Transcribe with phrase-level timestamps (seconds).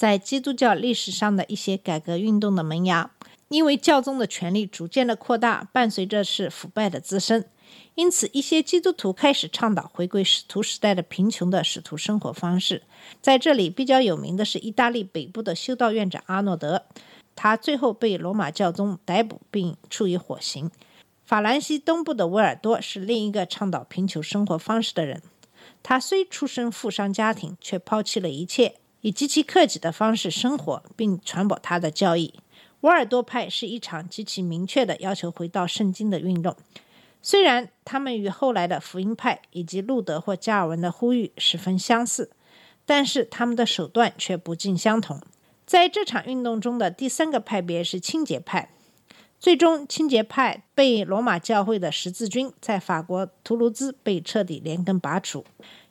[0.00, 3.10] 在基督教历史上的一些改革运动的萌芽。
[3.48, 7.44] 因为教宗的权力逐渐的扩大，伴随着是腐败的滋生，
[7.96, 12.84] 因此一些基督徒开始倡导回归使徒时代的贫穷的使徒生活方式。
[13.20, 16.86] 在这里比较有名的是意大利北部的修道院长阿诺德，
[17.36, 20.70] 他最后被罗马教宗逮捕并处以火刑。
[21.26, 25.22] 法兰西东部的维尔多是另一个倡导贫穷生活方式的人。
[25.82, 32.34] 他虽出身富商家庭，却抛弃了一切，以极其克己的方式生活，并传播他的教义。
[32.80, 36.56] 瓦尔多派是一场极其明确的要求回到圣经的运动。
[37.22, 42.30] 虽然他们与后来的福音派以及路德或加尔文的呼吁十分相似，
[42.86, 45.20] 但是他们的手段却不尽相同。
[45.66, 48.70] 在这场运动中的第三个派别是清洁派。
[49.38, 55.44] 最终，清洁派被罗马教会的十字军在法国图卢兹被彻底连根拔除。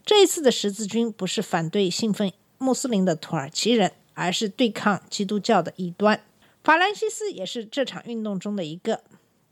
[0.06, 6.22] 这一次的十字军不是反对信奉穆斯林的土耳其人，而是对抗基督教的异端。
[6.64, 9.02] 法兰西斯也是这场运动中的一个，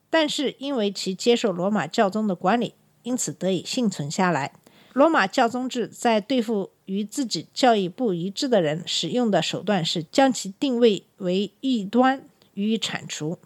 [0.10, 4.54] 但是因为其接受罗马教宗的管理，因此得以幸存下来。
[4.94, 13.38] 罗马教宗制在对付与自己教义不一致的人使用的手段是将其定位为异端予以铲除。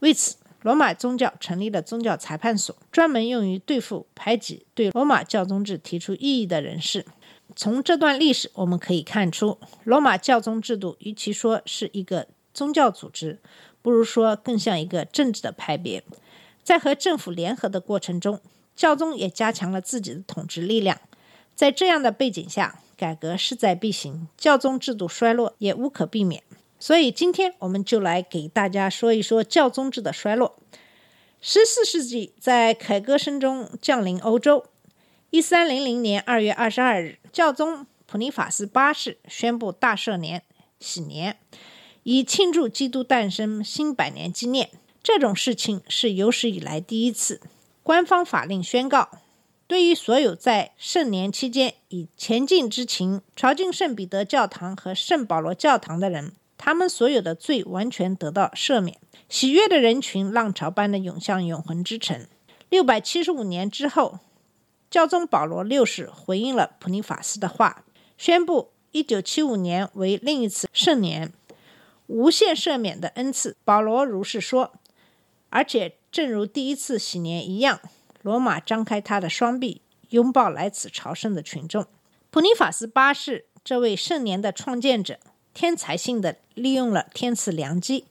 [0.00, 7.04] 为此，罗马宗教成立了宗教裁判所，专门用于对付排挤对罗马教宗制提出异议的人士。
[7.56, 13.40] 从这段历史我们可以看出，罗马教宗制度与其说是一个宗教组织，
[13.82, 16.04] 不如说更像一个政治的派别。
[16.62, 18.40] 在和政府联合的过程中，
[18.76, 21.00] 教宗也加强了自己的统治力量。
[21.54, 26.42] 在这样的背景下，改革势在必行，教宗制度衰落也无可避免。
[26.78, 30.56] 所以今天我们就来给大家说一说教宗制的衰落。
[31.40, 34.66] 十四世纪在凯歌声中降临欧洲。
[35.30, 40.42] 一三零零年二月二十二日，教宗普尼法斯八世宣布大赦年
[40.80, 41.36] 喜年，
[42.02, 44.70] 以庆祝基督诞生新百年纪念。
[45.02, 47.42] 这种事情是有史以来第一次。
[47.82, 49.10] 官方法令宣告，
[49.66, 58.96] 对于所有在圣年期间以前进之情朝觐圣彼得教堂和圣保罗教堂的人，他们所有的罪完全得到赦免。
[59.28, 62.26] 喜悦的人群浪潮般的涌向永恒之城。
[62.70, 64.20] 六百七十五年之后，
[64.90, 67.84] 教宗保罗六世回应了普尼法斯的话，
[68.16, 71.32] 宣布一九七五年为另一次圣年，
[72.06, 73.56] 无限赦免的恩赐。
[73.64, 74.72] 保罗如是说，
[75.50, 77.80] 而且正如第一次喜年一样，
[78.22, 81.86] 罗马张开他的双臂，拥抱来此朝圣的群众。
[82.30, 85.20] 普尼法斯八世这位圣年的创建者，
[85.52, 88.06] 天才性的利用了天赐良机，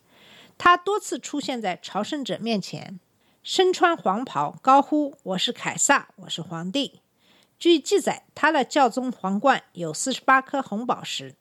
[0.59, 2.99] 他多次出现在朝圣者面前。
[3.49, 6.99] 身穿黄袍，高呼“我是凯撒，我是皇帝”。
[7.57, 11.33] 据记载，他的教宗皇冠有四十八颗红宝石、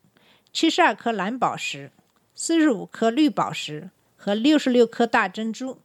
[0.53, 1.91] 七十二颗蓝宝石、
[2.33, 5.79] 四十五颗绿宝石和六十六颗大珍珠。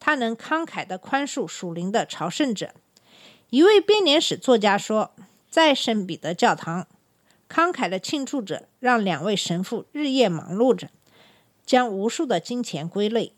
[0.00, 2.72] 他能慷慨地宽恕属灵的朝圣者。
[3.50, 5.14] 一位编年史作家说，
[5.50, 6.86] 在圣彼得教堂，
[7.46, 10.88] 慷慨的庆祝者让两位神父日夜忙碌着，
[11.66, 13.34] 将无数的金钱归类。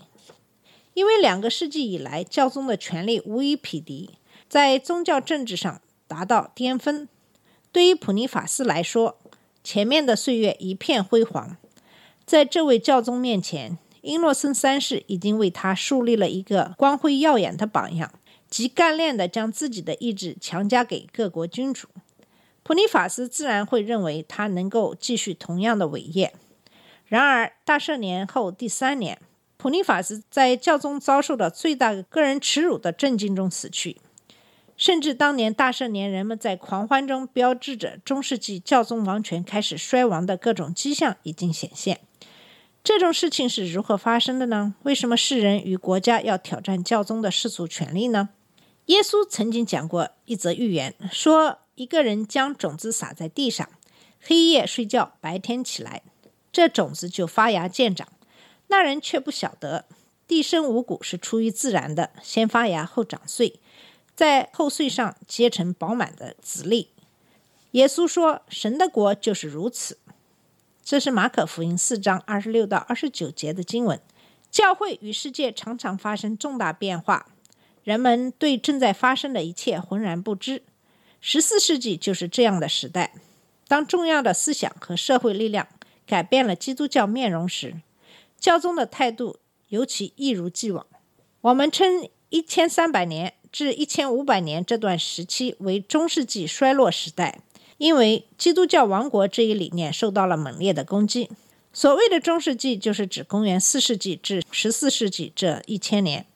[0.95, 4.19] 因为两个世纪以来，教宗的权力无以匹敌，
[4.49, 7.07] 在宗教政治上达到巅峰。
[7.71, 9.19] 对于普尼法斯来说，
[9.63, 11.57] 前面的岁月一片辉煌。
[12.25, 18.13] 在这位教宗面前，英诺森三世已经为他树立了一个光辉耀眼的榜样，
[18.49, 21.89] 即干练地将自己的意志强加给各国君主。
[22.63, 26.33] 普尼法斯自然会认为他能够继续同样的伟业。
[27.07, 29.21] 然而，大赦年后第三年，
[29.57, 33.97] 普利法斯在教宗遭受的最大个人耻辱的震惊中死去，
[34.77, 42.01] 甚至当年大赦年人们在狂欢中标志着中世纪教宗王权开始衰亡的各种迹象已经显现。
[42.83, 44.75] 这种事情是如何发生的呢？
[44.83, 48.29] 为什么世人与国家要挑战教宗的世俗权利呢？
[48.87, 53.67] 耶稣曾经讲过一则寓言，说一个人将种子撒在地上，
[54.21, 56.03] 黑夜睡觉，白天起来，
[56.53, 58.07] 这种子就发芽见长。
[58.77, 59.85] 那人却不晓得，
[60.27, 63.61] 地生五谷是出于自然的，先发芽后长穗，
[64.17, 66.91] 在后穗上结成饱满的籽粒。
[67.71, 69.99] 耶稣说：“神的国就是如此。”
[70.83, 74.01] 这是马可福音四章二十六到二十九节的经文。
[74.51, 77.29] 教会与世界常常发生重大变化，
[77.85, 80.65] 人们对正在发生的一切浑然不知。
[81.21, 83.15] 十四世纪就是这样的时代。
[83.69, 85.69] 当重要的思想和社会力量
[86.05, 87.77] 改变了基督教面容时，
[88.45, 89.39] 教宗的态度
[89.69, 90.87] 尤其一如既往。
[91.41, 97.41] 我们称一千三百年至一千五百年这段时期为中世纪衰落时代。
[97.79, 101.31] 因为基督教王国这一理念受到了猛烈的攻击。
[101.73, 106.27] 所谓的中世纪，就是指公元四世纪至十四世纪这一千年。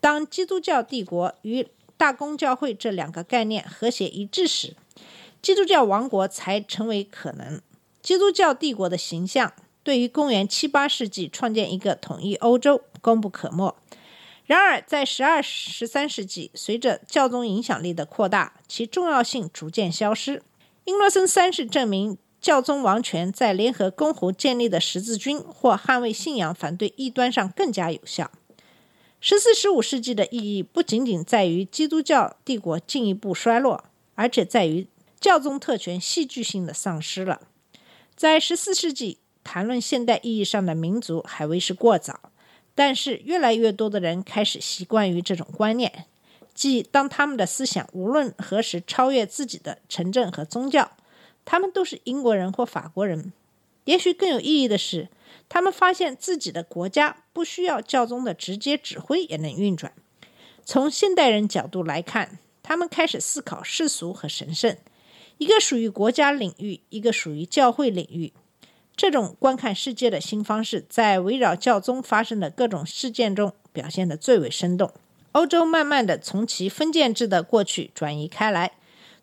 [0.00, 1.66] 当基督教帝国与
[1.96, 4.76] 大公教会这两个概念和谐一致时，
[5.42, 7.60] 基督教王国才成为可能。
[8.00, 9.52] 基督教帝国的形象
[9.86, 13.72] 对于公元七八世纪创建一个统一欧洲功不可没。
[14.44, 20.42] 然而，在十二、十三世纪，随着教宗影响力的扩大，其重要性逐渐消失。
[20.86, 28.32] 英诺森三世证明，教宗王权在联合公侯建立的十字军或捍卫信仰、反对异端上更加有效。
[29.20, 33.84] 十四、十五世纪的意义不仅仅在于基督教帝国进一步衰落，
[34.16, 34.88] 而且在于
[35.20, 37.42] 教宗特权戏剧性的丧失了。
[38.16, 42.32] 在十四世纪，谈论现代意义上的民族还为时过早，
[42.74, 46.06] 但是越来越多的人开始习惯于这种观念。
[46.52, 50.90] 即当他们的思想无论何时超越自己的城镇和宗教，
[51.44, 53.32] 他们都是英国人或法国人。
[53.84, 55.08] 也许更有意义的是，
[55.48, 59.92] 他们发现自己的国家不需要教宗的直接指挥也能运转。
[60.64, 64.76] 从现代人角度来看，他们开始思考世俗和神圣，
[65.38, 68.32] 一个属于国家领域，一个属于教会领域。
[68.96, 74.90] 这种观看世界的新方式，在围绕教宗发生的各种事件中表现得最为生动。
[75.32, 78.72] 欧洲慢慢的从其封建制的过去转移开来，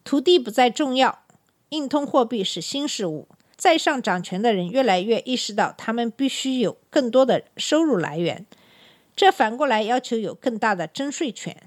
[0.04, 1.24] 土地不再重要，
[1.70, 3.28] 硬通货币是新事物。
[3.56, 8.46] 在上掌权的人越来越意识到，他们必须有更多的收入来源，
[9.16, 11.58] 这反过来要求有更大的征税权。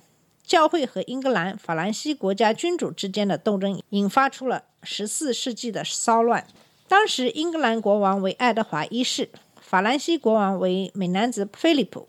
[0.45, 6.47] 教会和英格兰、法兰西国家君主之间的斗争引发出了十四世纪的骚乱。
[6.89, 9.29] 当时，英格兰国王为爱德华一世，
[9.61, 12.09] 法兰西国王为美男子菲利普。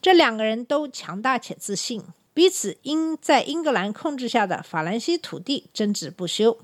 [0.00, 2.02] 这两个人都强大且自信，
[2.32, 6.58] 彼此因在英格兰控制下的法兰西土地争执不休。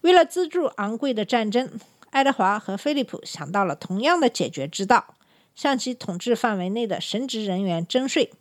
[0.00, 1.78] 为了资助昂贵的战争，
[2.10, 5.16] 爱德华和菲利普想到了同样的解决之道：
[5.54, 8.32] 向其统治范围内的神职人员征税。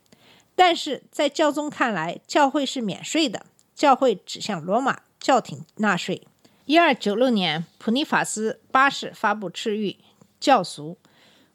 [0.56, 6.26] 但是在教宗看来，教会是免税的，教会只向罗马教廷纳税。
[6.66, 9.98] 一二九六年，普尼法斯八世发布敕谕，
[10.40, 10.98] 教俗。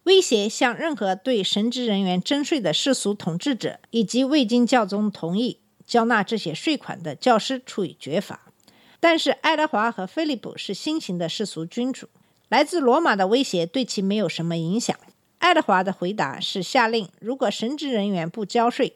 [0.04, 8.52] 威胁向任何对神职人员征税的世俗统治者，以及未经教宗同意交纳这些税款的教师处以绝罚。
[9.00, 12.08] 但是，爱德华和菲利普是新型的世俗君主，
[12.48, 14.96] 来自罗马的威胁对其没有什么影响。
[15.38, 18.94] 爱德华的回答是下令：如果神职人员不交税，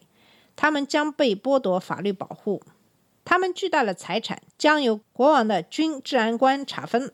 [0.55, 2.63] 他们将被剥夺法律保护，
[3.25, 7.13] 他们巨大的财产将由国王的军治安官查分。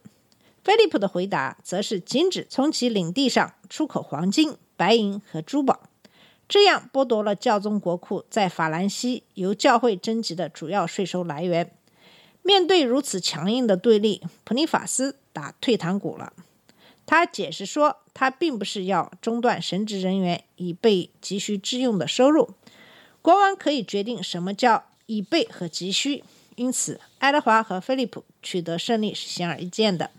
[0.62, 5.88] 菲利普的回答则是禁止从其领地上出口黄金、白银和珠宝，
[6.48, 11.72] 这样剥夺了教宗国库在法兰西由教会征集的主要税收来源。
[12.42, 16.32] 面对如此强硬的对立，普尼法斯打退堂鼓了。
[17.06, 22.50] 他解释说，他并不是要中断神职人员以备急需之用的收入，
[23.22, 26.22] 国王可以决定什么叫以备和急需。
[26.54, 30.10] 因此，爱德华和菲利普取得胜利是显而易见的。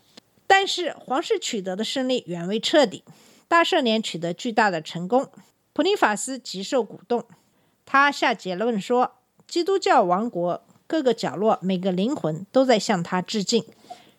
[0.46, 3.04] 但是皇室取得的胜利远未彻底，
[3.48, 5.30] 大赦年取得巨大的成功，
[5.72, 7.24] 普利法斯极受鼓动。
[7.86, 9.14] 他下结论说
[9.48, 13.64] ：“基督教王国各个角落，每个灵魂都在向他致敬，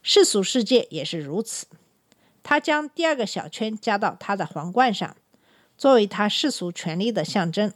[0.02, 1.66] 世俗世界也是如此。”
[2.42, 5.16] 他将第二个小圈加到他的皇冠上，
[5.76, 7.72] 作为他世俗权力的象征。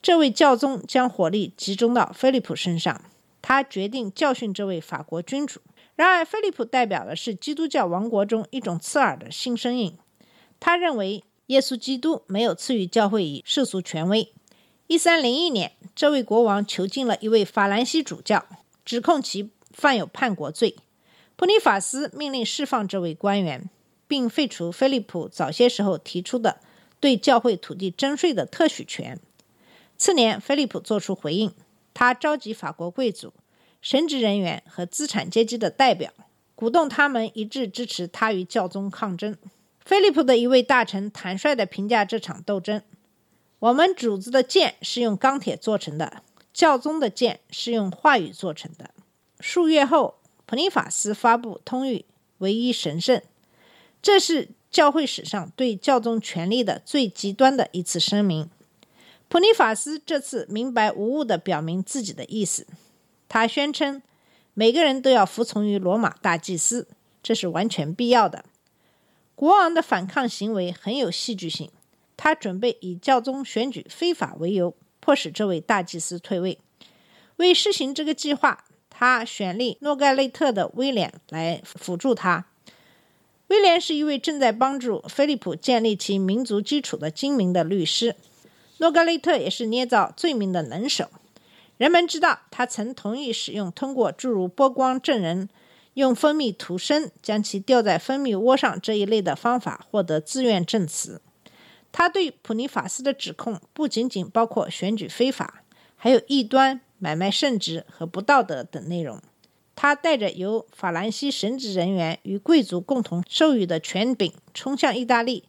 [0.00, 3.02] 这位教宗将火力集中到菲利普身上，
[3.42, 5.60] 他决定教训这位法国君主。
[5.96, 9.96] 然而，菲利普代表的是基督教王国中一种刺耳的新声音。
[10.60, 14.32] 他认为耶稣基督没有赐予教会以世俗权威。
[14.86, 18.46] 一三零一年，这位国王囚禁了一位法兰西主教，
[18.84, 20.76] 指控其犯有叛国罪。
[21.34, 23.68] 普尼法斯命令释放这位官员，
[24.06, 26.60] 并废除菲利普早些时候提出的
[27.00, 29.18] 对教会土地征税的特许权。
[29.98, 31.52] 次年，菲利普作出回应，
[31.94, 33.32] 他召集法国贵族。
[33.80, 36.12] 神职人员和资产阶级的代表，
[36.54, 39.36] 鼓动他们一致支持他与教宗抗争。
[39.84, 42.82] 菲利普的一位大臣坦率地评价这场斗争
[43.60, 46.22] ：“我们主子的剑是用钢铁做成的，
[46.52, 48.90] 教宗的剑是用话语做成的。”
[49.38, 52.04] 数月后，普林法斯发布通谕
[52.38, 53.22] ：“唯一神圣。”
[54.02, 58.50] 这是教会史上对教宗权力的最极端的一次声明。
[59.28, 62.66] 普尼法斯这次明白无误地表明自己的意思，
[63.28, 64.00] 他宣称
[64.54, 66.86] 每个人都要服从于罗马大祭司，
[67.22, 68.44] 这是完全必要的。
[69.34, 71.70] 国王的反抗行为很有戏剧性，
[72.16, 76.58] 他准备以教宗选举非法为由，迫使这位大祭司退位。
[77.36, 82.46] 为实行这个计划，他选立诺盖内特的威廉来辅助他。
[83.48, 88.16] 威廉是一位正在帮助菲利普建立其民族基础的精明的律师。
[88.78, 91.08] 诺格雷特也是捏造罪名的能手。
[91.76, 95.48] 人们知道他曾同意使用通过注入波光证人
[95.94, 101.20] 用蜂蜜涂身将其吊在蜂蜜窝上这一类的方法获得自愿证词。
[101.92, 105.62] 他对普尼法斯的指控不仅仅包括选举非法，
[105.96, 109.20] 还有异端、买卖圣职和不道德等内容。
[109.74, 115.44] 他带着由法兰西神职人员与贵族共同授予的权柄冲向意大利。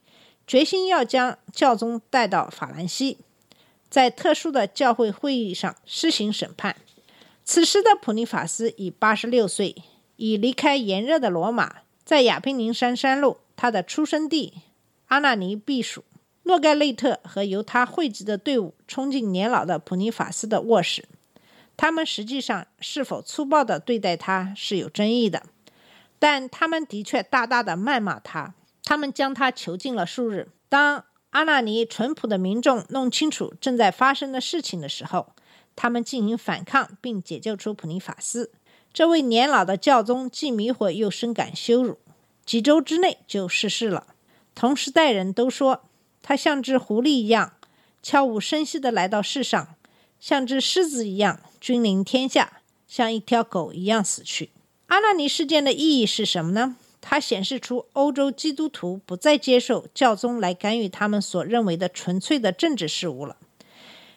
[0.48, 3.18] 决心要将教宗带到法兰西，
[3.90, 6.78] 在特殊的教会会议上施行审判。
[7.44, 9.76] 此时的普尼法斯已八十六岁，
[10.16, 14.54] 已离开炎热的罗马，在亚平宁山山路他的出生地
[15.08, 16.06] 阿纳尼避暑。
[16.44, 21.04] 诺盖内特和由他汇集的队伍冲进年老的普尼法斯的卧室，
[21.76, 25.44] 他们实际上是否粗暴地对待他是有争议的，
[26.18, 28.54] 但他们的确大大的谩骂他。
[28.88, 30.48] 他们将他囚禁了数日。
[30.70, 35.34] 当阿纳尼淳朴的民众弄清楚正在发生的事情的时候，
[35.76, 38.54] 他们进行反抗，并解救出普尼法斯。
[38.94, 42.00] 这位年老的教宗既迷惑又深感羞辱，
[42.46, 44.08] 几周之内就逝世了。
[44.56, 45.84] 同时代人都说，
[46.24, 47.56] 他像只狐狸一样
[48.02, 49.76] 悄无声息地来到世上，
[50.18, 54.52] 像只狮子一样君临天下，像一条狗一样死去。
[54.86, 56.78] 阿纳尼事件的意义是什么呢？
[57.10, 63.38] 它显示出欧洲基督徒不再接受教宗来干预他们所认为的纯粹的政治事务了。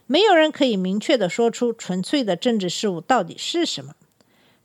[0.09, 3.95] 没有人可以明确地说出纯粹的政治事务到底是什么，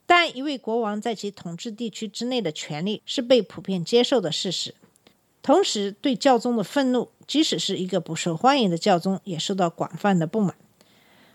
[0.07, 4.73] 但一位国王在其统治地区之内的权利是被普遍接受的事实。
[5.43, 10.55] 同时，对教宗的愤怒，即使是一个不受欢迎的教宗，也受到广泛的不满。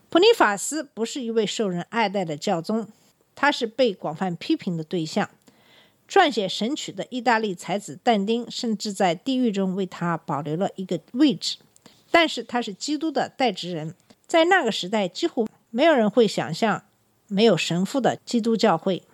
[0.09, 2.89] 普尼法斯不是一位受人爱戴的教宗，
[3.37, 5.31] 他是被广泛批评的对象。
[6.11, 11.59] 撰写《神曲》的意大利才子但丁，甚至在地狱中为他保留了一个位置。
[12.11, 13.95] 但是他是基督的代职人，
[14.27, 16.83] 在那个时代，几乎没有人会想象
[17.29, 19.05] 没有神父的基督教会。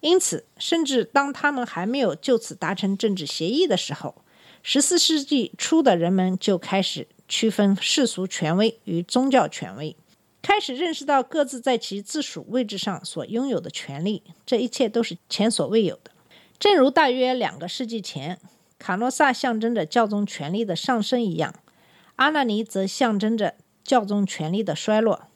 [0.00, 4.14] 因此，甚至当他们还没有就此达成政治协议的时候，
[4.62, 9.94] 十四世纪初的人们就开始区分世俗权威与宗教权威，
[10.40, 14.22] 开始认识到各自在其自属位置上所拥有的权利。
[14.46, 16.12] 这一切都是前所未有的。
[16.58, 18.38] 正如大约两个世纪前，
[18.78, 21.54] 卡诺萨象征着教宗权力的上升一样，
[22.16, 25.28] 阿纳尼则象征着教宗权力的衰落。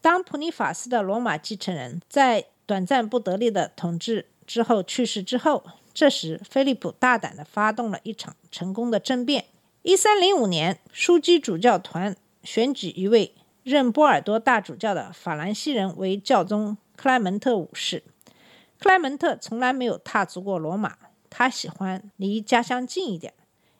[0.00, 9.46] 当普尼法斯的罗马继承人在短暂不得力的统治之后去世之后，这时菲利普大胆地发动了一场成功的政变。
[9.82, 12.14] 一三零五年，枢机主教团
[12.44, 18.02] 选举一位任波尔多大主教的法兰西人为教宗克莱门特五世。
[18.80, 20.96] 克莱门特从来没有踏足过罗马，
[21.28, 23.34] 他喜欢离家乡近一点，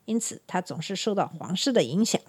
[0.05, 2.21] 因此他总是受到皇室的影响。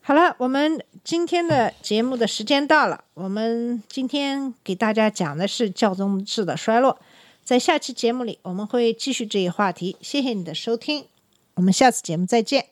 [0.00, 6.98] 好了，我们今天的节目的时间到了，我们今天给大家讲的是教宗制的衰落，
[7.44, 9.96] 在下期节目里我们会继续这一话题。
[10.00, 11.06] 谢谢你的收听，
[11.54, 12.71] 我们下次节目再见。